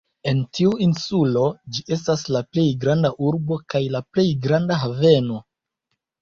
[0.29, 1.43] En tiu insulo
[1.75, 5.39] ĝi estas la plej granda urbo kaj la plej granda haveno.